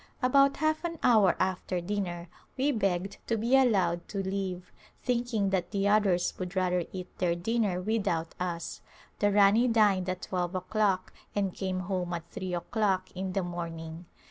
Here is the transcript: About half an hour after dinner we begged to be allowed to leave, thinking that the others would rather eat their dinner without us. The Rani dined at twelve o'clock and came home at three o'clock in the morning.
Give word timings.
About 0.23 0.57
half 0.57 0.83
an 0.83 0.97
hour 1.03 1.35
after 1.39 1.79
dinner 1.79 2.27
we 2.57 2.71
begged 2.71 3.17
to 3.27 3.37
be 3.37 3.55
allowed 3.55 4.07
to 4.07 4.23
leave, 4.27 4.71
thinking 5.03 5.51
that 5.51 5.69
the 5.69 5.87
others 5.87 6.33
would 6.39 6.55
rather 6.55 6.85
eat 6.91 7.15
their 7.19 7.35
dinner 7.35 7.79
without 7.79 8.33
us. 8.39 8.81
The 9.19 9.31
Rani 9.31 9.67
dined 9.67 10.09
at 10.09 10.23
twelve 10.23 10.55
o'clock 10.55 11.13
and 11.35 11.53
came 11.53 11.81
home 11.81 12.15
at 12.15 12.27
three 12.31 12.55
o'clock 12.55 13.11
in 13.15 13.33
the 13.33 13.43
morning. 13.43 14.07